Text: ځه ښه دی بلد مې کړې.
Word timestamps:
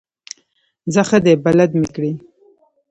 ځه 0.93 1.01
ښه 1.09 1.17
دی 1.25 1.33
بلد 1.45 1.71
مې 1.79 1.87
کړې. 1.95 2.11